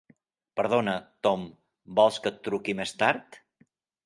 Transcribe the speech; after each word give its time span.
Perdona, 0.59 0.95
Tom, 1.27 1.43
vols 2.01 2.19
que 2.25 2.33
et 2.35 2.41
truqui 2.49 2.77
més 2.81 2.97
tard? 3.05 3.39